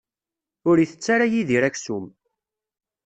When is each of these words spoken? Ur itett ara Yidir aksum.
Ur 0.69 0.75
itett 0.83 1.07
ara 1.13 1.25
Yidir 1.31 1.63
aksum. 1.69 2.05